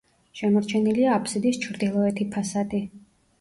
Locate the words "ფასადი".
2.33-2.81